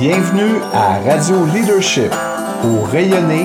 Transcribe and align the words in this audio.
Bienvenue 0.00 0.62
à 0.72 0.98
Radio 1.00 1.44
Leadership 1.44 2.10
pour 2.62 2.88
rayonner, 2.88 3.44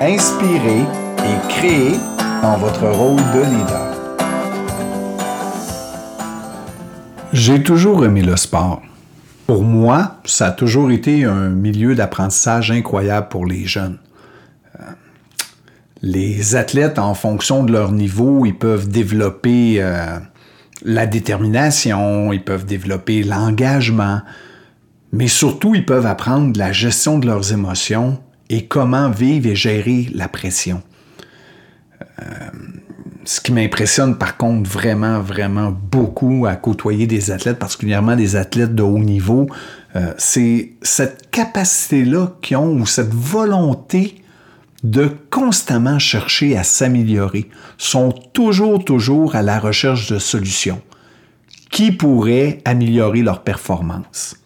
inspirer 0.00 0.82
et 0.82 1.48
créer 1.48 1.94
dans 2.42 2.56
votre 2.58 2.86
rôle 2.86 3.16
de 3.34 3.40
leader. 3.40 3.92
J'ai 7.32 7.60
toujours 7.60 8.04
aimé 8.04 8.22
le 8.22 8.36
sport. 8.36 8.82
Pour 9.48 9.64
moi, 9.64 10.18
ça 10.24 10.46
a 10.46 10.52
toujours 10.52 10.92
été 10.92 11.24
un 11.24 11.48
milieu 11.48 11.96
d'apprentissage 11.96 12.70
incroyable 12.70 13.26
pour 13.26 13.44
les 13.44 13.64
jeunes. 13.64 13.98
Euh, 14.78 14.84
les 16.02 16.54
athlètes, 16.54 17.00
en 17.00 17.14
fonction 17.14 17.64
de 17.64 17.72
leur 17.72 17.90
niveau, 17.90 18.46
ils 18.46 18.56
peuvent 18.56 18.88
développer 18.88 19.78
euh, 19.82 20.20
la 20.84 21.08
détermination, 21.08 22.32
ils 22.32 22.44
peuvent 22.44 22.64
développer 22.64 23.24
l'engagement, 23.24 24.20
mais 25.16 25.28
surtout, 25.28 25.74
ils 25.74 25.86
peuvent 25.86 26.04
apprendre 26.04 26.58
la 26.58 26.72
gestion 26.72 27.18
de 27.18 27.26
leurs 27.26 27.54
émotions 27.54 28.20
et 28.50 28.66
comment 28.66 29.08
vivre 29.08 29.46
et 29.46 29.56
gérer 29.56 30.08
la 30.12 30.28
pression. 30.28 30.82
Euh, 32.20 32.24
ce 33.24 33.40
qui 33.40 33.52
m'impressionne 33.52 34.18
par 34.18 34.36
contre 34.36 34.68
vraiment, 34.68 35.20
vraiment 35.20 35.70
beaucoup 35.70 36.44
à 36.46 36.54
côtoyer 36.54 37.06
des 37.06 37.30
athlètes, 37.30 37.58
particulièrement 37.58 38.14
des 38.14 38.36
athlètes 38.36 38.74
de 38.74 38.82
haut 38.82 38.98
niveau, 38.98 39.48
euh, 39.96 40.12
c'est 40.18 40.72
cette 40.82 41.30
capacité-là 41.30 42.34
qu'ils 42.42 42.58
ont 42.58 42.78
ou 42.78 42.84
cette 42.84 43.14
volonté 43.14 44.22
de 44.84 45.10
constamment 45.30 45.98
chercher 45.98 46.58
à 46.58 46.62
s'améliorer, 46.62 47.48
sont 47.78 48.12
toujours, 48.12 48.84
toujours 48.84 49.34
à 49.34 49.40
la 49.40 49.58
recherche 49.58 50.10
de 50.10 50.18
solutions 50.18 50.82
qui 51.70 51.90
pourraient 51.90 52.60
améliorer 52.66 53.22
leur 53.22 53.42
performance. 53.42 54.36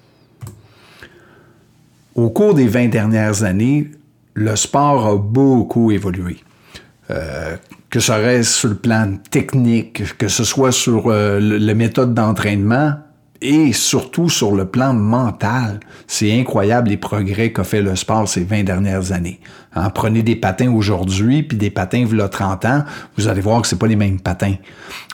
Au 2.14 2.30
cours 2.30 2.54
des 2.54 2.66
20 2.66 2.88
dernières 2.88 3.44
années, 3.44 3.90
le 4.34 4.56
sport 4.56 5.06
a 5.06 5.16
beaucoup 5.16 5.90
évolué. 5.90 6.38
Euh, 7.10 7.56
que 7.88 7.98
ce 7.98 8.12
reste 8.12 8.52
sur 8.52 8.68
le 8.68 8.76
plan 8.76 9.16
technique, 9.30 10.16
que 10.16 10.28
ce 10.28 10.44
soit 10.44 10.72
sur 10.72 11.08
euh, 11.08 11.40
les 11.40 11.74
méthodes 11.74 12.14
d'entraînement 12.14 12.94
et 13.42 13.72
surtout 13.72 14.28
sur 14.28 14.54
le 14.54 14.66
plan 14.66 14.92
mental. 14.92 15.80
C'est 16.06 16.38
incroyable 16.38 16.90
les 16.90 16.96
progrès 16.96 17.52
qu'a 17.52 17.64
fait 17.64 17.80
le 17.80 17.96
sport 17.96 18.28
ces 18.28 18.44
20 18.44 18.64
dernières 18.64 19.12
années. 19.12 19.40
Hein, 19.74 19.90
prenez 19.90 20.22
des 20.22 20.36
patins 20.36 20.70
aujourd'hui, 20.72 21.42
puis 21.42 21.56
des 21.56 21.70
patins 21.70 22.04
y 22.04 22.30
30 22.30 22.64
ans, 22.64 22.84
vous 23.16 23.28
allez 23.28 23.40
voir 23.40 23.62
que 23.62 23.68
c'est 23.68 23.78
pas 23.78 23.86
les 23.86 23.96
mêmes 23.96 24.20
patins. 24.20 24.56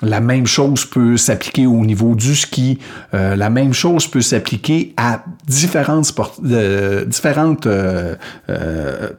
La 0.03 0.21
même 0.21 0.47
chose 0.47 0.87
peut 0.87 1.17
s'appliquer 1.17 1.67
au 1.67 1.85
niveau 1.85 2.15
du 2.15 2.35
ski. 2.35 2.79
Euh, 3.13 3.37
la 3.37 3.51
même 3.51 3.75
chose 3.75 4.07
peut 4.09 4.23
s'appliquer 4.23 4.95
à 4.97 5.25
différentes, 5.47 6.13
euh, 6.45 7.05
différentes 7.05 7.67
euh, 7.67 8.15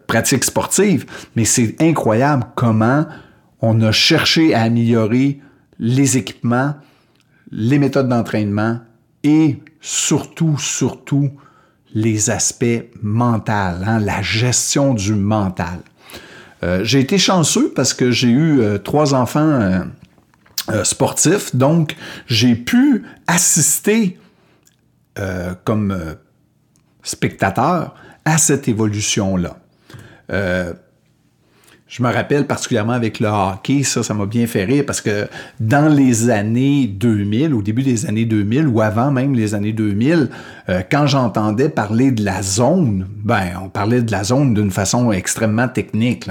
pratiques 0.08 0.44
sportives. 0.44 1.06
Mais 1.36 1.46
c'est 1.46 1.76
incroyable 1.82 2.46
comment 2.56 3.06
on 3.62 3.80
a 3.82 3.92
cherché 3.92 4.54
à 4.54 4.64
améliorer 4.64 5.40
les 5.80 6.18
équipements, 6.18 6.74
les 7.52 7.78
méthodes 7.78 8.10
d'entraînement 8.10 8.80
et 9.28 9.62
surtout, 9.82 10.58
surtout, 10.58 11.32
les 11.94 12.30
aspects 12.30 12.86
mentaux, 13.02 13.52
hein, 13.52 14.00
la 14.00 14.22
gestion 14.22 14.94
du 14.94 15.14
mental. 15.14 15.80
Euh, 16.64 16.84
j'ai 16.84 17.00
été 17.00 17.18
chanceux 17.18 17.72
parce 17.76 17.94
que 17.94 18.10
j'ai 18.10 18.30
eu 18.30 18.62
euh, 18.62 18.78
trois 18.78 19.14
enfants 19.14 19.86
euh, 20.72 20.84
sportifs, 20.84 21.56
donc 21.56 21.96
j'ai 22.28 22.56
pu 22.56 23.04
assister 23.28 24.18
comme 25.64 26.16
spectateur 27.02 27.96
à 28.24 28.38
cette 28.38 28.68
évolution-là. 28.68 29.58
Je 31.88 32.04
me 32.04 32.12
rappelle 32.12 32.46
particulièrement 32.46 32.94
avec 32.94 33.22
le 33.22 33.30
hockey, 33.30 33.84
ça, 33.84 34.04
ça 34.04 34.14
m'a 34.14 34.26
bien 34.26 34.46
fait 34.46 34.66
rire 34.66 34.84
parce 34.86 35.00
que 35.00 35.30
dans 35.62 35.88
les 35.88 36.30
années 36.30 36.86
2000, 36.86 37.54
au 37.54 37.62
début 37.62 37.82
des 37.82 38.06
années 38.06 38.26
2000 38.26 38.68
ou 38.68 38.82
avant 38.82 39.10
même 39.10 39.34
les 39.34 39.56
années 39.56 39.72
2000, 39.72 40.30
euh, 40.68 40.82
quand 40.92 41.08
j'entendais 41.08 41.70
parler 41.70 42.12
de 42.12 42.26
la 42.26 42.42
zone, 42.42 43.08
ben, 43.24 43.52
on 43.64 43.70
parlait 43.70 44.02
de 44.02 44.12
la 44.12 44.26
zone 44.26 44.54
d'une 44.54 44.70
façon 44.70 45.14
extrêmement 45.14 45.70
technique. 45.70 46.28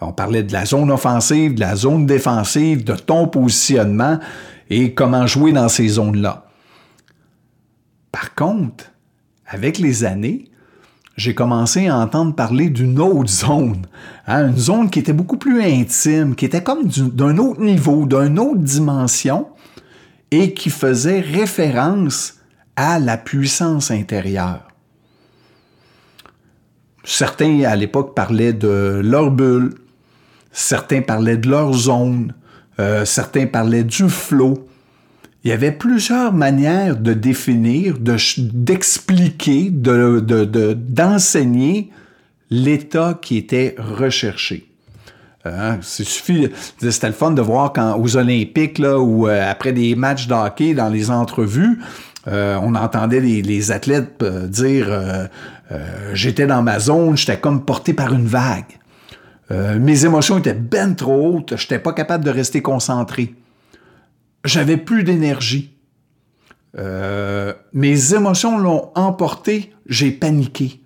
On 0.00 0.12
parlait 0.12 0.42
de 0.42 0.52
la 0.52 0.64
zone 0.64 0.90
offensive, 0.90 1.54
de 1.54 1.60
la 1.60 1.76
zone 1.76 2.04
défensive, 2.04 2.82
de 2.82 2.94
ton 2.94 3.28
positionnement 3.28 4.18
et 4.70 4.92
comment 4.92 5.28
jouer 5.28 5.52
dans 5.52 5.68
ces 5.68 5.86
zones-là. 5.86 6.46
Par 8.10 8.34
contre, 8.34 8.86
avec 9.46 9.78
les 9.78 10.02
années, 10.04 10.49
j'ai 11.16 11.34
commencé 11.34 11.88
à 11.88 11.98
entendre 11.98 12.34
parler 12.34 12.70
d'une 12.70 12.98
autre 13.00 13.30
zone, 13.30 13.86
hein, 14.26 14.48
une 14.48 14.56
zone 14.56 14.90
qui 14.90 15.00
était 15.00 15.12
beaucoup 15.12 15.36
plus 15.36 15.62
intime, 15.62 16.34
qui 16.34 16.44
était 16.44 16.62
comme 16.62 16.84
d'un 16.86 17.36
autre 17.38 17.60
niveau, 17.60 18.06
d'une 18.06 18.38
autre 18.38 18.60
dimension, 18.60 19.48
et 20.30 20.54
qui 20.54 20.70
faisait 20.70 21.20
référence 21.20 22.34
à 22.76 22.98
la 22.98 23.16
puissance 23.16 23.90
intérieure. 23.90 24.68
Certains 27.04 27.64
à 27.64 27.76
l'époque 27.76 28.14
parlaient 28.14 28.52
de 28.52 29.00
leur 29.02 29.30
bulle, 29.30 29.74
certains 30.52 31.02
parlaient 31.02 31.36
de 31.36 31.48
leur 31.48 31.72
zone, 31.72 32.34
euh, 32.78 33.04
certains 33.04 33.46
parlaient 33.46 33.84
du 33.84 34.08
flot, 34.08 34.66
il 35.42 35.50
y 35.50 35.52
avait 35.52 35.72
plusieurs 35.72 36.32
manières 36.32 36.96
de 36.96 37.14
définir, 37.14 37.96
d'expliquer, 37.98 39.70
de, 39.70 40.20
d'enseigner 40.74 41.90
l'état 42.50 43.18
qui 43.20 43.38
était 43.38 43.74
recherché. 43.78 44.66
Euh, 45.46 45.76
c'est 45.80 46.04
suffit, 46.04 46.50
c'était 46.78 47.06
le 47.06 47.14
fun 47.14 47.30
de 47.30 47.40
voir 47.40 47.72
quand 47.72 47.98
aux 47.98 48.16
Olympiques 48.18 48.78
là, 48.78 48.98
ou 48.98 49.26
euh, 49.26 49.50
après 49.50 49.72
des 49.72 49.94
matchs 49.94 50.26
de 50.26 50.34
hockey 50.34 50.74
dans 50.74 50.90
les 50.90 51.10
entrevues, 51.10 51.80
euh, 52.28 52.58
on 52.60 52.74
entendait 52.74 53.20
les, 53.20 53.70
athlètes 53.70 54.22
dire 54.22 55.28
j'étais 56.12 56.46
dans 56.46 56.62
ma 56.62 56.78
zone, 56.78 57.16
j'étais 57.16 57.38
comme 57.38 57.64
porté 57.64 57.94
par 57.94 58.12
une 58.12 58.26
vague. 58.26 58.78
mes 59.50 60.04
émotions 60.04 60.36
étaient 60.36 60.52
ben 60.52 60.94
trop 60.94 61.36
hautes, 61.36 61.54
j'étais 61.56 61.78
pas 61.78 61.94
capable 61.94 62.24
de 62.24 62.30
rester 62.30 62.60
concentré 62.60 63.34
j'avais 64.44 64.76
plus 64.76 65.04
d'énergie. 65.04 65.76
Euh, 66.78 67.52
mes 67.72 68.14
émotions 68.14 68.58
l'ont 68.58 68.90
emporté, 68.94 69.72
j'ai 69.86 70.10
paniqué. 70.12 70.80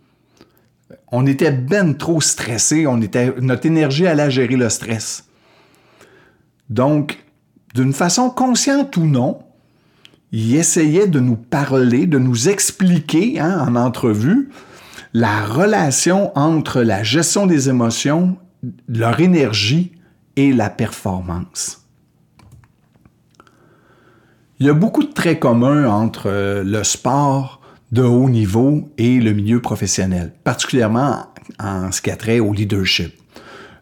On 1.13 1.27
était 1.27 1.53
ben 1.53 1.97
trop 1.97 2.21
stressé, 2.21 2.87
on 2.87 3.01
était, 3.01 3.35
notre 3.41 3.67
énergie 3.67 4.07
allait 4.07 4.31
gérer 4.31 4.57
le 4.57 4.69
stress. 4.69 5.25
Donc, 6.71 7.25
d'une 7.75 7.93
façon 7.93 8.31
consciente 8.31 8.97
ou 8.97 9.05
non, 9.05 9.41
il 10.33 10.57
essayait 10.57 11.07
de 11.07 11.21
nous 11.21 11.37
parler, 11.37 12.07
de 12.07 12.19
nous 12.19 12.49
expliquer 12.49 13.39
hein, 13.39 13.65
en 13.69 13.77
entrevue 13.77 14.49
la 15.13 15.45
relation 15.45 16.37
entre 16.37 16.83
la 16.83 17.05
gestion 17.05 17.47
des 17.47 17.69
émotions, 17.69 18.37
leur 18.89 19.21
énergie 19.21 19.93
et 20.35 20.53
la 20.53 20.71
performance. 20.71 21.84
Il 24.61 24.67
y 24.67 24.71
a 24.71 24.75
beaucoup 24.75 25.03
de 25.03 25.13
traits 25.13 25.41
communs 25.41 25.87
entre 25.89 26.27
euh, 26.27 26.63
le 26.63 26.85
sport 26.85 27.61
de 27.91 28.03
haut 28.03 28.29
niveau 28.29 28.89
et 28.99 29.19
le 29.19 29.33
milieu 29.33 29.61
professionnel, 29.61 30.33
particulièrement 30.45 31.27
en 31.61 31.91
ce 31.91 32.01
qui 32.01 32.11
a 32.11 32.17
trait 32.17 32.39
au 32.39 32.53
leadership. 32.53 33.13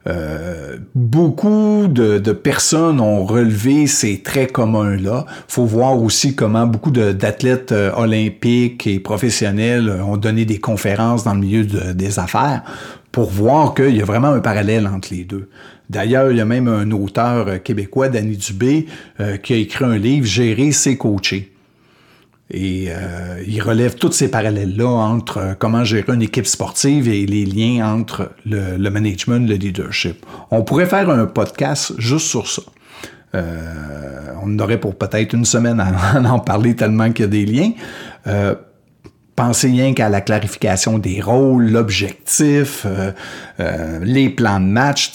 Euh, 0.08 0.78
beaucoup 0.94 1.86
de, 1.88 2.18
personnes 2.32 3.00
ont 3.00 3.24
relevé 3.24 3.86
ces 3.86 4.22
traits 4.22 4.50
communs-là. 4.50 5.26
faut 5.46 5.66
voir 5.66 6.02
aussi 6.02 6.34
comment 6.34 6.66
beaucoup 6.66 6.90
d'athlètes 6.90 7.70
euh, 7.72 7.92
olympiques 7.94 8.86
et 8.86 8.98
professionnels 8.98 9.90
ont 10.04 10.16
donné 10.16 10.44
des 10.44 10.58
conférences 10.58 11.22
dans 11.22 11.34
le 11.34 11.40
milieu 11.40 11.64
des 11.64 12.18
affaires 12.18 12.62
pour 13.12 13.30
voir 13.30 13.74
qu'il 13.74 13.94
y 13.94 14.02
a 14.02 14.06
vraiment 14.06 14.28
un 14.28 14.40
parallèle 14.40 14.86
entre 14.86 15.08
les 15.12 15.24
deux. 15.24 15.48
D'ailleurs, 15.92 16.30
il 16.30 16.38
y 16.38 16.40
a 16.40 16.46
même 16.46 16.68
un 16.68 16.90
auteur 16.90 17.48
euh, 17.48 17.58
québécois, 17.58 18.08
Danny 18.08 18.38
Dubé, 18.38 18.86
euh, 19.20 19.36
qui 19.36 19.52
a 19.52 19.56
écrit 19.56 19.84
un 19.84 19.98
livre, 19.98 20.26
Gérer 20.26 20.72
ses 20.72 20.96
coachés. 20.96 21.52
Et 22.50 22.86
euh, 22.88 23.42
il 23.46 23.60
relève 23.60 23.96
tous 23.96 24.12
ces 24.12 24.30
parallèles-là 24.30 24.88
entre 24.88 25.54
comment 25.58 25.84
gérer 25.84 26.14
une 26.14 26.22
équipe 26.22 26.46
sportive 26.46 27.08
et 27.08 27.26
les 27.26 27.44
liens 27.44 27.86
entre 27.94 28.30
le, 28.46 28.88
management, 28.88 29.46
le 29.46 29.56
leadership. 29.56 30.24
On 30.50 30.62
pourrait 30.62 30.86
faire 30.86 31.10
un 31.10 31.26
podcast 31.26 31.92
juste 31.98 32.26
sur 32.26 32.48
ça. 32.48 32.62
on 34.42 34.58
aurait 34.58 34.80
pour 34.80 34.96
peut-être 34.96 35.34
une 35.34 35.46
semaine 35.46 35.80
à, 36.14 36.20
en 36.20 36.38
parler 36.38 36.74
tellement 36.74 37.10
qu'il 37.12 37.24
y 37.24 37.28
a 37.28 37.30
des 37.30 37.46
liens. 37.46 37.72
Pensez 39.34 39.68
rien 39.68 39.94
qu'à 39.94 40.10
la 40.10 40.20
clarification 40.20 40.98
des 40.98 41.22
rôles, 41.22 41.70
l'objectif, 41.70 42.86
les 44.02 44.28
plans 44.28 44.60
de 44.60 44.66
match 44.66 45.12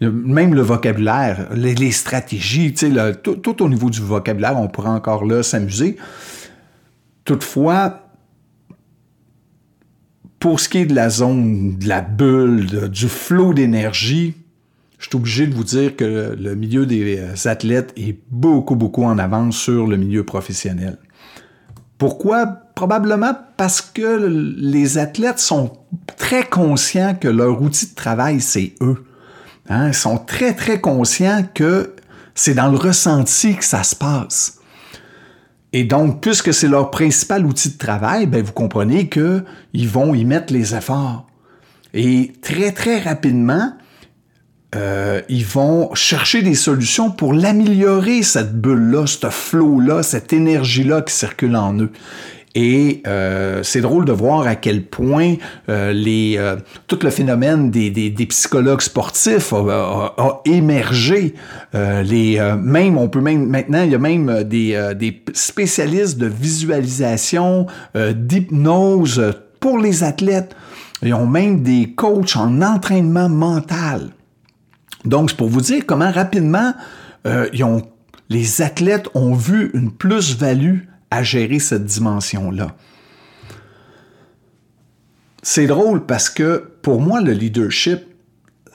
même 0.00 0.54
le 0.54 0.62
vocabulaire, 0.62 1.48
les, 1.54 1.92
stratégies, 1.92 2.74
tout, 3.22 3.36
tout, 3.36 3.62
au 3.62 3.68
niveau 3.68 3.90
du 3.90 4.00
vocabulaire, 4.00 4.58
on 4.58 4.68
pourrait 4.68 4.90
encore 4.90 5.24
là 5.24 5.42
s'amuser. 5.42 5.96
Toutefois, 7.24 8.00
pour 10.38 10.60
ce 10.60 10.68
qui 10.68 10.78
est 10.78 10.86
de 10.86 10.94
la 10.94 11.08
zone, 11.08 11.78
de 11.78 11.88
la 11.88 12.02
bulle, 12.02 12.88
du 12.90 13.08
flot 13.08 13.54
d'énergie, 13.54 14.34
je 14.98 15.10
suis 15.10 15.16
obligé 15.16 15.46
de 15.46 15.54
vous 15.54 15.64
dire 15.64 15.96
que 15.96 16.34
le 16.38 16.54
milieu 16.54 16.86
des 16.86 17.18
euh, 17.18 17.48
athlètes 17.48 17.92
est 17.96 18.18
beaucoup, 18.30 18.74
beaucoup 18.74 19.04
en 19.04 19.18
avance 19.18 19.56
sur 19.56 19.86
le 19.86 19.96
milieu 19.96 20.24
professionnel. 20.24 20.98
Pourquoi? 21.98 22.46
Probablement 22.74 23.36
parce 23.56 23.80
que 23.80 24.26
les 24.58 24.98
athlètes 24.98 25.38
sont 25.38 25.72
très 26.16 26.44
conscients 26.44 27.14
que 27.14 27.28
leur 27.28 27.60
outil 27.62 27.90
de 27.90 27.94
travail, 27.94 28.40
c'est 28.40 28.74
eux. 28.80 29.04
Hein? 29.68 29.88
Ils 29.88 29.94
sont 29.94 30.18
très, 30.18 30.54
très 30.54 30.80
conscients 30.80 31.44
que 31.54 31.94
c'est 32.34 32.54
dans 32.54 32.68
le 32.68 32.76
ressenti 32.76 33.56
que 33.56 33.64
ça 33.64 33.82
se 33.82 33.94
passe. 33.94 34.58
Et 35.72 35.84
donc, 35.84 36.20
puisque 36.20 36.54
c'est 36.54 36.68
leur 36.68 36.90
principal 36.90 37.44
outil 37.44 37.70
de 37.70 37.78
travail, 37.78 38.26
ben, 38.26 38.42
vous 38.42 38.52
comprenez 38.52 39.08
qu'ils 39.08 39.88
vont 39.88 40.14
y 40.14 40.24
mettre 40.24 40.52
les 40.52 40.74
efforts. 40.74 41.26
Et 41.92 42.32
très, 42.42 42.72
très 42.72 43.00
rapidement, 43.00 43.72
euh, 44.74 45.20
ils 45.28 45.44
vont 45.44 45.94
chercher 45.94 46.42
des 46.42 46.54
solutions 46.54 47.10
pour 47.10 47.32
l'améliorer, 47.32 48.22
cette 48.22 48.60
bulle-là, 48.60 49.06
ce 49.06 49.30
flot-là, 49.30 50.02
cette 50.02 50.32
énergie-là 50.32 51.02
qui 51.02 51.14
circule 51.14 51.56
en 51.56 51.74
eux. 51.74 51.92
Et 52.54 53.02
euh, 53.06 53.62
c'est 53.64 53.80
drôle 53.80 54.04
de 54.04 54.12
voir 54.12 54.46
à 54.46 54.54
quel 54.54 54.84
point 54.84 55.34
euh, 55.68 55.92
les, 55.92 56.38
tout 56.86 56.98
le 57.02 57.10
phénomène 57.10 57.70
des, 57.70 57.90
des, 57.90 58.10
des 58.10 58.26
psychologues 58.26 58.80
sportifs 58.80 59.52
a, 59.52 60.14
a, 60.16 60.40
émergé. 60.44 61.34
les, 61.72 62.56
même, 62.62 62.96
on 62.96 63.08
peut 63.08 63.20
même 63.20 63.48
maintenant, 63.48 63.82
il 63.82 63.90
y 63.90 63.94
a 63.94 63.98
même 63.98 64.44
des, 64.44 64.92
des 64.96 65.22
spécialistes 65.32 66.18
de 66.18 66.26
visualisation, 66.26 67.66
d'hypnose 67.94 69.34
pour 69.58 69.78
les 69.78 70.04
athlètes. 70.04 70.54
Ils 71.02 71.14
ont 71.14 71.26
même 71.26 71.62
des 71.62 71.92
coachs 71.94 72.36
en 72.36 72.62
entraînement 72.62 73.28
mental. 73.28 74.10
Donc, 75.04 75.30
c'est 75.30 75.36
pour 75.36 75.48
vous 75.48 75.60
dire 75.60 75.84
comment 75.86 76.10
rapidement 76.10 76.72
euh, 77.26 77.48
les 78.30 78.62
athlètes 78.62 79.08
ont 79.14 79.34
vu 79.34 79.70
une 79.74 79.90
plus-value 79.90 80.80
à 81.14 81.22
gérer 81.22 81.60
cette 81.60 81.84
dimension-là. 81.84 82.74
C'est 85.42 85.66
drôle 85.66 86.06
parce 86.06 86.28
que 86.28 86.72
pour 86.82 87.00
moi, 87.00 87.20
le 87.20 87.32
leadership, 87.32 88.00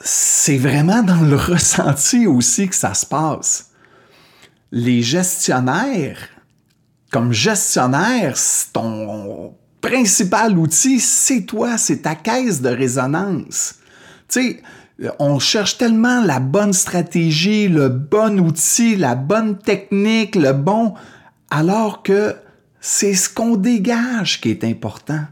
c'est 0.00 0.56
vraiment 0.56 1.02
dans 1.02 1.20
le 1.20 1.36
ressenti 1.52 2.26
aussi 2.26 2.68
que 2.68 2.74
ça 2.74 2.94
se 2.94 3.04
passe. 3.04 3.70
Les 4.72 5.02
gestionnaires, 5.02 6.28
comme 7.10 7.32
gestionnaire, 7.32 8.36
ton 8.72 9.54
principal 9.82 10.56
outil, 10.56 10.98
c'est 11.00 11.42
toi, 11.42 11.76
c'est 11.76 12.02
ta 12.02 12.14
caisse 12.14 12.62
de 12.62 12.70
résonance. 12.70 13.74
Tu 14.28 14.40
sais, 14.40 14.62
on 15.18 15.38
cherche 15.38 15.76
tellement 15.76 16.22
la 16.22 16.40
bonne 16.40 16.72
stratégie, 16.72 17.68
le 17.68 17.88
bon 17.88 18.38
outil, 18.40 18.96
la 18.96 19.14
bonne 19.14 19.58
technique, 19.58 20.36
le 20.36 20.52
bon, 20.52 20.94
alors 21.50 22.02
que 22.02 22.34
c'est 22.80 23.14
ce 23.14 23.28
qu'on 23.28 23.56
dégage 23.56 24.40
qui 24.40 24.50
est 24.50 24.64
important. 24.64 25.24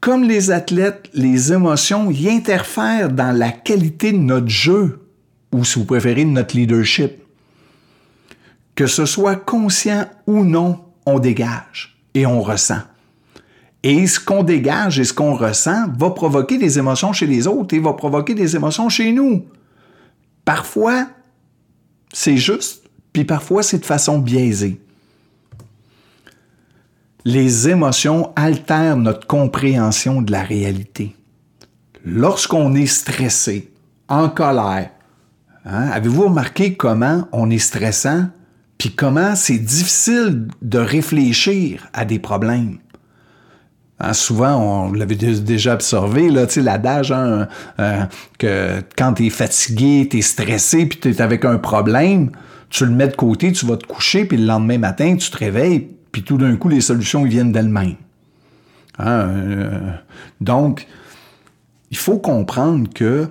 Comme 0.00 0.24
les 0.24 0.50
athlètes, 0.50 1.08
les 1.14 1.52
émotions 1.52 2.10
y 2.10 2.28
interfèrent 2.28 3.10
dans 3.10 3.36
la 3.36 3.50
qualité 3.50 4.12
de 4.12 4.18
notre 4.18 4.48
jeu, 4.48 5.00
ou 5.52 5.64
si 5.64 5.78
vous 5.78 5.84
préférez, 5.84 6.24
de 6.24 6.30
notre 6.30 6.56
leadership. 6.56 7.12
Que 8.74 8.86
ce 8.86 9.06
soit 9.06 9.36
conscient 9.36 10.06
ou 10.26 10.44
non, 10.44 10.84
on 11.06 11.18
dégage 11.18 11.96
et 12.14 12.26
on 12.26 12.40
ressent. 12.40 12.80
Et 13.82 14.06
ce 14.06 14.20
qu'on 14.20 14.42
dégage 14.42 14.98
et 14.98 15.04
ce 15.04 15.12
qu'on 15.12 15.34
ressent 15.34 15.88
va 15.96 16.10
provoquer 16.10 16.58
des 16.58 16.78
émotions 16.78 17.12
chez 17.12 17.26
les 17.26 17.46
autres 17.46 17.74
et 17.74 17.80
va 17.80 17.92
provoquer 17.92 18.34
des 18.34 18.54
émotions 18.54 18.88
chez 18.88 19.12
nous. 19.12 19.44
Parfois, 20.44 21.08
c'est 22.12 22.36
juste, 22.36 22.81
puis 23.12 23.24
parfois, 23.24 23.62
c'est 23.62 23.78
de 23.78 23.84
façon 23.84 24.18
biaisée. 24.18 24.80
Les 27.24 27.68
émotions 27.68 28.32
altèrent 28.34 28.96
notre 28.96 29.26
compréhension 29.26 30.22
de 30.22 30.32
la 30.32 30.42
réalité. 30.42 31.14
Lorsqu'on 32.04 32.74
est 32.74 32.86
stressé, 32.86 33.70
en 34.08 34.28
colère, 34.28 34.90
hein, 35.64 35.88
avez-vous 35.88 36.24
remarqué 36.24 36.74
comment 36.74 37.28
on 37.30 37.48
est 37.50 37.58
stressant, 37.58 38.26
puis 38.76 38.90
comment 38.90 39.36
c'est 39.36 39.58
difficile 39.58 40.48
de 40.62 40.78
réfléchir 40.78 41.88
à 41.92 42.04
des 42.04 42.18
problèmes? 42.18 42.78
Hein, 44.00 44.14
souvent, 44.14 44.56
on 44.88 44.92
l'avait 44.92 45.14
déjà 45.14 45.74
observé, 45.74 46.28
là, 46.28 46.46
l'adage 46.56 47.12
hein, 47.12 47.46
euh, 47.78 48.02
que 48.38 48.82
quand 48.98 49.14
tu 49.14 49.26
es 49.26 49.30
fatigué, 49.30 50.08
tu 50.10 50.18
es 50.18 50.22
stressé, 50.22 50.86
puis 50.86 50.98
tu 50.98 51.10
es 51.10 51.22
avec 51.22 51.44
un 51.44 51.58
problème, 51.58 52.30
tu 52.72 52.86
le 52.86 52.90
mets 52.90 53.06
de 53.06 53.14
côté, 53.14 53.52
tu 53.52 53.66
vas 53.66 53.76
te 53.76 53.86
coucher, 53.86 54.24
puis 54.24 54.38
le 54.38 54.46
lendemain 54.46 54.78
matin, 54.78 55.14
tu 55.16 55.30
te 55.30 55.36
réveilles, 55.36 55.88
puis 56.10 56.22
tout 56.22 56.38
d'un 56.38 56.56
coup, 56.56 56.70
les 56.70 56.80
solutions 56.80 57.22
viennent 57.22 57.52
d'elles-mêmes. 57.52 57.96
Hein, 58.98 59.28
euh, 59.28 59.90
donc, 60.40 60.86
il 61.90 61.98
faut 61.98 62.18
comprendre 62.18 62.88
que 62.94 63.28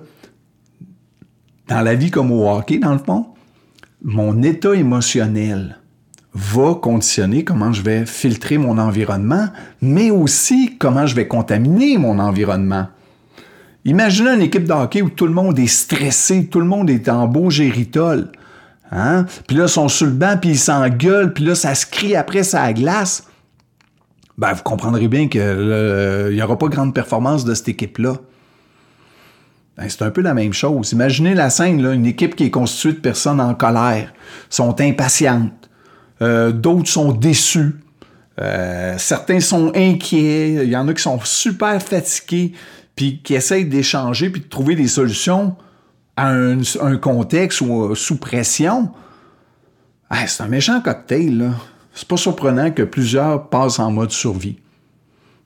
dans 1.66 1.80
la 1.80 1.96
vie 1.96 2.12
comme 2.12 2.30
au 2.30 2.48
hockey, 2.48 2.78
dans 2.78 2.92
le 2.92 2.98
fond, 2.98 3.26
mon 4.04 4.44
état 4.44 4.74
émotionnel, 4.76 5.76
va 6.34 6.76
conditionner 6.76 7.42
comment 7.42 7.72
je 7.72 7.82
vais 7.82 8.06
filtrer 8.06 8.58
mon 8.58 8.78
environnement, 8.78 9.48
mais 9.82 10.12
aussi 10.12 10.76
comment 10.78 11.06
je 11.06 11.16
vais 11.16 11.26
contaminer 11.26 11.98
mon 11.98 12.20
environnement. 12.20 12.86
Imaginez 13.84 14.30
une 14.30 14.42
équipe 14.42 14.64
de 14.64 14.72
hockey 14.72 15.02
où 15.02 15.10
tout 15.10 15.26
le 15.26 15.34
monde 15.34 15.58
est 15.58 15.66
stressé, 15.66 16.46
tout 16.46 16.60
le 16.60 16.66
monde 16.66 16.88
est 16.88 17.08
en 17.08 17.26
beau 17.26 17.50
géritol. 17.50 18.30
Hein? 18.92 19.24
Puis 19.48 19.56
là, 19.56 19.64
ils 19.64 19.70
sont 19.70 19.88
sur 19.88 20.06
le 20.06 20.12
banc, 20.12 20.36
puis 20.38 20.50
ils 20.50 20.58
s'engueulent, 20.58 21.32
puis 21.32 21.44
là, 21.44 21.54
ça 21.54 21.74
se 21.74 21.86
crie 21.86 22.14
après 22.14 22.42
ça 22.42 22.72
glace. 22.72 23.26
Ben, 24.36 24.52
vous 24.52 24.62
comprendrez 24.62 25.08
bien 25.08 25.28
qu'il 25.28 26.30
n'y 26.32 26.42
aura 26.42 26.58
pas 26.58 26.68
grande 26.68 26.94
performance 26.94 27.44
de 27.44 27.54
cette 27.54 27.68
équipe-là. 27.68 28.14
Ben, 29.78 29.88
c'est 29.88 30.02
un 30.02 30.10
peu 30.10 30.20
la 30.20 30.34
même 30.34 30.52
chose. 30.52 30.92
Imaginez 30.92 31.34
la 31.34 31.48
scène, 31.48 31.82
là, 31.82 31.92
une 31.92 32.06
équipe 32.06 32.36
qui 32.36 32.44
est 32.44 32.50
constituée 32.50 32.92
de 32.92 32.98
personnes 32.98 33.40
en 33.40 33.54
colère, 33.54 34.12
sont 34.50 34.78
impatientes, 34.80 35.70
euh, 36.20 36.52
d'autres 36.52 36.88
sont 36.88 37.12
déçus. 37.12 37.76
Euh, 38.40 38.94
certains 38.98 39.40
sont 39.40 39.72
inquiets. 39.74 40.64
Il 40.64 40.70
y 40.70 40.76
en 40.76 40.88
a 40.88 40.94
qui 40.94 41.02
sont 41.02 41.20
super 41.24 41.80
fatigués, 41.82 42.52
puis 42.94 43.20
qui 43.22 43.34
essayent 43.34 43.64
d'échanger, 43.64 44.28
puis 44.28 44.42
de 44.42 44.48
trouver 44.48 44.74
des 44.74 44.88
solutions 44.88 45.56
à 46.16 46.30
un, 46.30 46.96
contexte 46.96 47.60
ou 47.60 47.84
euh, 47.84 47.94
sous 47.94 48.16
pression. 48.16 48.90
c'est 50.26 50.42
un 50.42 50.48
méchant 50.48 50.80
cocktail, 50.80 51.38
là. 51.38 51.50
C'est 51.94 52.08
pas 52.08 52.16
surprenant 52.16 52.70
que 52.70 52.82
plusieurs 52.82 53.48
passent 53.48 53.78
en 53.78 53.90
mode 53.90 54.12
survie. 54.12 54.58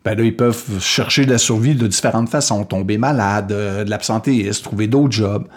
Ben 0.05 0.17
là, 0.17 0.23
ils 0.23 0.37
peuvent 0.37 0.81
chercher 0.81 1.27
de 1.27 1.33
la 1.33 1.39
survie 1.39 1.75
de 1.75 1.89
différentes 1.89 2.29
façons, 2.29 2.65
tomber 2.65 2.99
malade, 2.99 3.49
de 3.49 3.91
l'absentéisme, 3.91 4.63
trouver 4.63 4.87
d'autres 4.87 5.13
jobs 5.13 5.49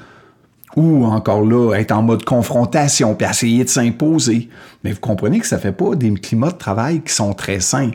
ou 0.76 1.06
encore 1.06 1.44
là, 1.46 1.74
être 1.74 1.92
en 1.92 2.04
mode 2.04 2.24
confrontation, 2.24 3.16
puis 3.16 3.28
essayer 3.28 3.64
de 3.64 3.70
s'imposer. 3.70 4.50
Mais 4.84 4.92
vous 4.92 5.00
comprenez 5.00 5.40
que 5.40 5.48
ça 5.48 5.58
fait 5.58 5.72
pas 5.72 5.96
des 5.96 6.14
climats 6.14 6.52
de 6.52 6.58
travail 6.58 7.02
qui 7.02 7.14
sont 7.14 7.34
très 7.34 7.60
sains. 7.60 7.92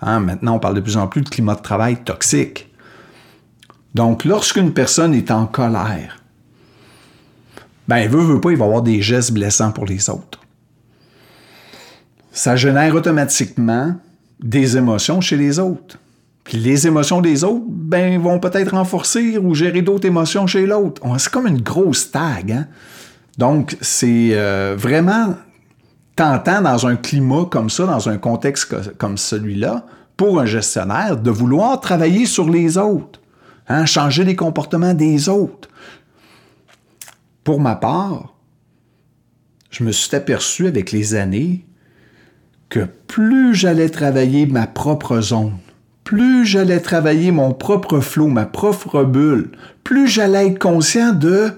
Hein? 0.00 0.20
Maintenant, 0.20 0.56
on 0.56 0.58
parle 0.58 0.74
de 0.74 0.80
plus 0.80 0.96
en 0.96 1.06
plus 1.06 1.22
de 1.22 1.28
climats 1.28 1.54
de 1.54 1.62
travail 1.62 1.96
toxiques. 1.96 2.70
Donc, 3.94 4.24
lorsqu'une 4.24 4.72
personne 4.72 5.14
est 5.14 5.30
en 5.30 5.46
colère, 5.46 6.23
ben, 7.88 8.08
veut, 8.08 8.22
veut 8.22 8.40
pas, 8.40 8.50
il 8.50 8.56
va 8.56 8.64
avoir 8.64 8.82
des 8.82 9.02
gestes 9.02 9.32
blessants 9.32 9.72
pour 9.72 9.86
les 9.86 10.08
autres. 10.08 10.40
Ça 12.32 12.56
génère 12.56 12.94
automatiquement 12.94 13.94
des 14.40 14.76
émotions 14.76 15.20
chez 15.20 15.36
les 15.36 15.58
autres. 15.58 15.98
Puis 16.44 16.58
les 16.58 16.86
émotions 16.86 17.20
des 17.20 17.42
autres, 17.42 17.64
ben, 17.66 18.20
vont 18.20 18.38
peut-être 18.38 18.72
renforcer 18.72 19.38
ou 19.38 19.54
gérer 19.54 19.82
d'autres 19.82 20.06
émotions 20.06 20.46
chez 20.46 20.66
l'autre. 20.66 21.02
C'est 21.18 21.30
comme 21.30 21.46
une 21.46 21.62
grosse 21.62 22.10
tag. 22.10 22.52
Hein? 22.52 22.66
Donc, 23.38 23.76
c'est 23.80 24.30
euh, 24.32 24.74
vraiment 24.76 25.34
tentant 26.16 26.60
dans 26.60 26.86
un 26.86 26.96
climat 26.96 27.46
comme 27.50 27.70
ça, 27.70 27.86
dans 27.86 28.08
un 28.08 28.18
contexte 28.18 28.96
comme 28.98 29.16
celui-là, 29.18 29.86
pour 30.16 30.38
un 30.38 30.46
gestionnaire, 30.46 31.16
de 31.16 31.30
vouloir 31.30 31.80
travailler 31.80 32.26
sur 32.26 32.48
les 32.48 32.78
autres, 32.78 33.20
hein? 33.68 33.84
changer 33.86 34.24
les 34.24 34.36
comportements 34.36 34.94
des 34.94 35.28
autres. 35.28 35.68
Pour 37.44 37.60
ma 37.60 37.76
part, 37.76 38.34
je 39.70 39.84
me 39.84 39.92
suis 39.92 40.16
aperçu 40.16 40.66
avec 40.66 40.92
les 40.92 41.14
années 41.14 41.66
que 42.70 42.88
plus 43.06 43.54
j'allais 43.54 43.90
travailler 43.90 44.46
ma 44.46 44.66
propre 44.66 45.20
zone, 45.20 45.58
plus 46.04 46.46
j'allais 46.46 46.80
travailler 46.80 47.30
mon 47.32 47.52
propre 47.52 48.00
flot, 48.00 48.28
ma 48.28 48.46
propre 48.46 49.04
bulle, 49.04 49.52
plus 49.84 50.08
j'allais 50.08 50.48
être 50.48 50.58
conscient 50.58 51.12
de 51.12 51.52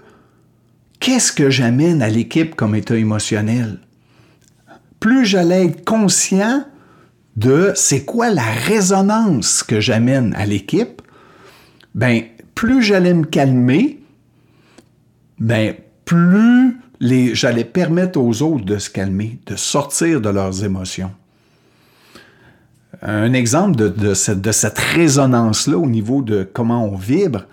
qu'est-ce 0.99 1.33
que 1.33 1.51
j'amène 1.51 2.03
à 2.03 2.09
l'équipe 2.09 2.57
comme 2.57 2.75
état 2.75 2.97
émotionnel. 2.97 3.79
Plus 4.99 5.25
j'allais 5.25 5.67
être 5.67 5.85
conscient 5.85 6.65
de 7.37 7.73
c'est 7.77 8.05
quoi 8.05 8.31
la 8.31 8.43
résonance 8.43 9.63
que 9.63 9.79
j'amène 9.79 10.35
à 10.35 10.47
l'équipe, 10.47 11.03
ben 11.95 12.23
plus 12.55 12.83
j'allais 12.83 13.15
me 13.15 13.25
calmer, 13.25 14.01
ben 15.39 15.75
plus 16.05 16.79
les, 17.01 17.35
j'allais 17.35 17.65
permettre 17.65 18.19
aux 18.19 18.43
autres 18.43 18.65
de 18.65 18.79
se 18.79 18.91
calmer, 18.91 19.39
de 19.47 19.57
sortir 19.57 20.21
de 20.21 20.29
leurs 20.29 20.65
émotions. 20.65 21.11
Un 23.03 23.35
exemple 23.35 23.77
de, 23.77 24.15
cette, 24.15 24.41
de 24.41 24.53
cette 24.53 24.79
résonance-là 24.79 25.77
au 25.77 25.87
niveau 25.87 26.23
de 26.23 26.49
comment 26.51 26.85
on 26.87 26.97
vibre, 26.97 27.45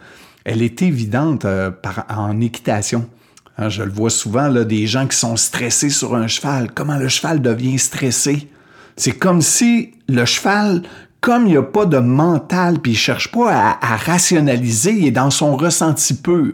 elle 0.45 0.61
est 0.61 0.81
évidente 0.81 1.45
euh, 1.45 1.69
par, 1.71 2.05
en 2.09 2.39
équitation. 2.39 3.09
Hein, 3.57 3.69
je 3.69 3.83
le 3.83 3.91
vois 3.91 4.09
souvent, 4.09 4.47
là, 4.47 4.63
des 4.63 4.87
gens 4.87 5.05
qui 5.05 5.17
sont 5.17 5.35
stressés 5.35 5.89
sur 5.89 6.15
un 6.15 6.27
cheval. 6.27 6.71
Comment 6.73 6.97
le 6.97 7.09
cheval 7.09 7.41
devient 7.41 7.77
stressé? 7.77 8.49
C'est 8.95 9.11
comme 9.11 9.41
si 9.41 9.91
le 10.07 10.25
cheval, 10.25 10.83
comme 11.19 11.47
il 11.47 11.51
n'y 11.51 11.57
a 11.57 11.63
pas 11.63 11.85
de 11.85 11.97
mental, 11.97 12.79
puis 12.79 12.93
il 12.93 12.97
cherche 12.97 13.31
pas 13.31 13.51
à, 13.51 13.93
à 13.93 13.97
rationaliser, 13.97 14.93
il 14.93 15.07
est 15.07 15.11
dans 15.11 15.29
son 15.29 15.57
ressenti 15.57 16.13
pur. 16.13 16.53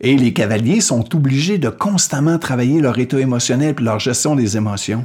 Et 0.00 0.16
les 0.16 0.32
cavaliers 0.32 0.80
sont 0.80 1.14
obligés 1.14 1.58
de 1.58 1.68
constamment 1.68 2.38
travailler 2.38 2.80
leur 2.80 2.98
état 2.98 3.20
émotionnel 3.20 3.74
et 3.78 3.82
leur 3.82 3.98
gestion 3.98 4.34
des 4.34 4.56
émotions. 4.56 5.04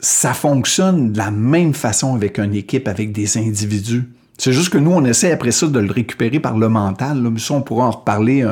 Ça 0.00 0.34
fonctionne 0.34 1.12
de 1.12 1.18
la 1.18 1.30
même 1.30 1.72
façon 1.72 2.14
avec 2.14 2.38
une 2.38 2.54
équipe, 2.54 2.88
avec 2.88 3.12
des 3.12 3.38
individus. 3.38 4.04
C'est 4.36 4.52
juste 4.52 4.68
que 4.68 4.78
nous, 4.78 4.90
on 4.90 5.04
essaie 5.04 5.32
après 5.32 5.52
ça 5.52 5.68
de 5.68 5.78
le 5.78 5.90
récupérer 5.90 6.40
par 6.40 6.58
le 6.58 6.68
mental. 6.68 7.22
Là. 7.22 7.30
On 7.50 7.62
pourra 7.62 7.86
en 7.86 7.92
reparler 7.92 8.46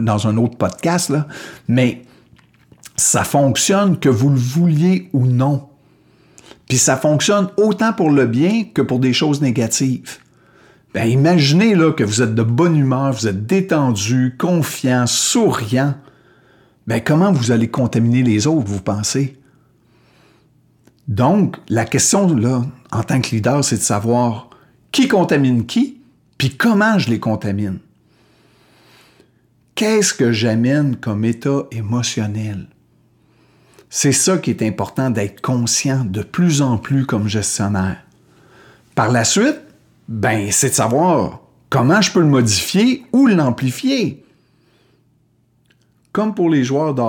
dans 0.00 0.26
un 0.26 0.36
autre 0.36 0.56
podcast. 0.56 1.12
Mais 1.68 2.02
ça 2.96 3.22
fonctionne 3.22 3.98
que 3.98 4.08
vous 4.08 4.30
le 4.30 4.38
vouliez 4.38 5.08
ou 5.12 5.26
non. 5.26 5.68
Puis 6.68 6.78
ça 6.78 6.96
fonctionne 6.96 7.48
autant 7.56 7.92
pour 7.92 8.10
le 8.10 8.26
bien 8.26 8.64
que 8.74 8.82
pour 8.82 8.98
des 8.98 9.12
choses 9.12 9.40
négatives. 9.40 10.18
Ben, 10.94 11.08
imaginez 11.08 11.74
là, 11.74 11.92
que 11.92 12.04
vous 12.04 12.22
êtes 12.22 12.34
de 12.34 12.42
bonne 12.42 12.76
humeur, 12.76 13.12
vous 13.12 13.28
êtes 13.28 13.46
détendu, 13.46 14.34
confiant, 14.38 15.06
souriant. 15.06 15.94
Ben, 16.86 17.00
comment 17.04 17.32
vous 17.32 17.50
allez 17.50 17.68
contaminer 17.68 18.22
les 18.22 18.46
autres, 18.46 18.66
vous 18.66 18.80
pensez? 18.80 19.38
Donc, 21.06 21.56
la 21.68 21.84
question 21.84 22.34
là, 22.34 22.64
en 22.90 23.02
tant 23.02 23.20
que 23.20 23.30
leader, 23.30 23.62
c'est 23.64 23.76
de 23.76 23.82
savoir 23.82 24.50
qui 24.92 25.08
contamine 25.08 25.66
qui, 25.66 26.00
puis 26.38 26.56
comment 26.56 26.98
je 26.98 27.10
les 27.10 27.20
contamine. 27.20 27.78
Qu'est-ce 29.74 30.12
que 30.12 30.32
j'amène 30.32 30.96
comme 30.96 31.24
état 31.24 31.64
émotionnel? 31.70 32.66
C'est 33.90 34.12
ça 34.12 34.38
qui 34.38 34.50
est 34.50 34.62
important 34.62 35.10
d'être 35.10 35.40
conscient 35.40 36.04
de 36.04 36.22
plus 36.22 36.62
en 36.62 36.78
plus 36.78 37.06
comme 37.06 37.28
gestionnaire. 37.28 37.98
Par 38.94 39.10
la 39.10 39.24
suite, 39.24 39.60
ben, 40.08 40.50
c'est 40.50 40.70
de 40.70 40.74
savoir 40.74 41.40
comment 41.68 42.00
je 42.00 42.12
peux 42.12 42.20
le 42.20 42.26
modifier 42.26 43.04
ou 43.12 43.26
l'amplifier. 43.26 44.24
Comme 46.12 46.34
pour 46.34 46.48
les 46.48 46.64
joueurs 46.64 46.94
de 46.94 47.02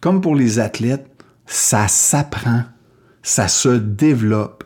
comme 0.00 0.20
pour 0.20 0.36
les 0.36 0.60
athlètes, 0.60 1.10
ça 1.46 1.88
s'apprend, 1.88 2.62
ça 3.22 3.48
se 3.48 3.68
développe. 3.70 4.64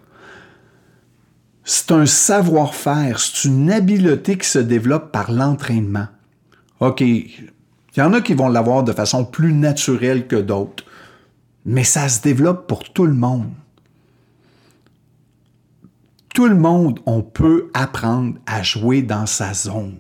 C'est 1.65 1.93
un 1.93 2.07
savoir-faire, 2.07 3.19
c'est 3.19 3.49
une 3.49 3.71
habileté 3.71 4.37
qui 4.37 4.49
se 4.49 4.59
développe 4.59 5.11
par 5.11 5.33
l'entraînement. 5.33 6.09
OK, 6.81 7.01
il 7.01 7.51
y 7.97 8.03
en 8.03 8.13
a 8.13 8.21
qui 8.21 8.35
vont 8.35 8.49
l'avoir 8.49 8.83
de 8.83 8.93
façon 8.93 9.25
plus 9.25 9.55
naturelle 9.55 10.27
que 10.27 10.37
d'autres, 10.37 10.85
mais 11.65 11.85
ça 11.85 12.09
se 12.09 12.21
développe 12.21 12.67
pour 12.67 12.93
tout 12.93 13.07
le 13.07 13.15
monde. 13.15 13.51
Tout 16.35 16.49
le 16.49 16.57
monde, 16.57 16.99
on 17.05 17.21
peut 17.21 17.71
apprendre 17.75 18.37
à 18.47 18.63
jouer 18.63 19.03
dans 19.03 19.27
sa 19.27 19.53
zone. 19.53 19.97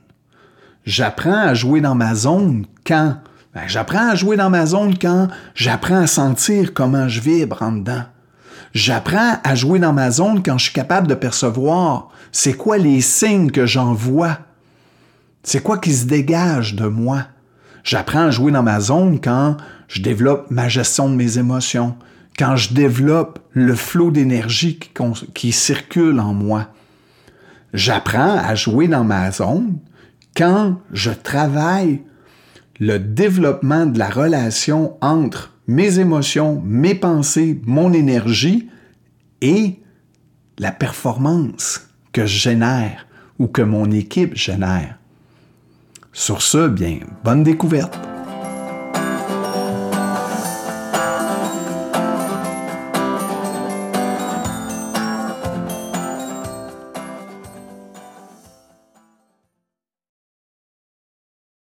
J'apprends 0.86 1.48
à 1.48 1.52
jouer 1.52 1.82
dans 1.82 1.94
ma 1.94 2.14
zone 2.14 2.64
quand? 2.86 3.18
Ben, 3.54 3.64
j'apprends 3.66 4.08
à 4.08 4.14
jouer 4.14 4.36
dans 4.36 4.48
ma 4.48 4.64
zone 4.64 4.96
quand 4.98 5.28
j'apprends 5.54 6.00
à 6.00 6.06
sentir 6.06 6.72
comment 6.72 7.06
je 7.06 7.20
vibre 7.20 7.60
en 7.60 7.72
dedans. 7.72 8.04
J'apprends 8.72 9.40
à 9.44 9.54
jouer 9.54 9.78
dans 9.78 9.92
ma 9.92 10.10
zone 10.10 10.42
quand 10.42 10.56
je 10.56 10.64
suis 10.64 10.72
capable 10.72 11.06
de 11.06 11.14
percevoir 11.14 12.08
c'est 12.32 12.54
quoi 12.54 12.78
les 12.78 13.02
signes 13.02 13.50
que 13.50 13.66
j'envoie. 13.66 14.38
C'est 15.42 15.62
quoi 15.62 15.76
qui 15.76 15.92
se 15.92 16.06
dégage 16.06 16.74
de 16.74 16.86
moi. 16.86 17.24
J'apprends 17.84 18.26
à 18.26 18.30
jouer 18.30 18.52
dans 18.52 18.62
ma 18.62 18.80
zone 18.80 19.20
quand 19.20 19.58
je 19.88 20.00
développe 20.00 20.50
ma 20.50 20.70
gestion 20.70 21.10
de 21.10 21.14
mes 21.14 21.36
émotions, 21.36 21.94
quand 22.38 22.56
je 22.56 22.74
développe 22.74 23.38
le 23.52 23.74
flot 23.74 24.10
d'énergie 24.10 24.78
qui, 25.34 25.52
circule 25.52 26.20
en 26.20 26.34
moi. 26.34 26.68
J'apprends 27.74 28.36
à 28.36 28.54
jouer 28.54 28.88
dans 28.88 29.04
ma 29.04 29.30
zone 29.30 29.78
quand 30.36 30.78
je 30.92 31.10
travaille 31.10 32.02
le 32.80 32.98
développement 32.98 33.86
de 33.86 33.98
la 33.98 34.08
relation 34.08 34.96
entre 35.00 35.52
mes 35.68 35.98
émotions, 35.98 36.62
mes 36.64 36.94
pensées, 36.94 37.60
mon 37.64 37.92
énergie 37.92 38.68
et 39.40 39.80
la 40.58 40.72
performance 40.72 41.88
que 42.12 42.26
je 42.26 42.38
génère 42.38 43.06
ou 43.38 43.46
que 43.46 43.62
mon 43.62 43.90
équipe 43.90 44.36
génère. 44.36 44.98
Sur 46.12 46.42
ce, 46.42 46.68
bien, 46.68 47.00
bonne 47.24 47.42
découverte. 47.42 48.11